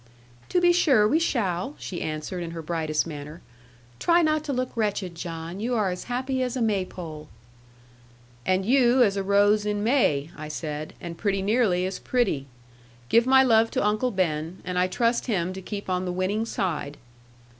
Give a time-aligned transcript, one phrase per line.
[0.49, 3.39] 'To be sure we shall,' she answered in her brightest manner.
[3.99, 7.29] 'Try not to look wretched, John: you are as happy as a Maypole.'
[8.43, 12.47] 'And you as a rose in May,' I said; 'and pretty nearly as pretty.
[13.09, 16.47] Give my love to Uncle Ben; and I trust him to keep on the winning
[16.47, 16.97] side.'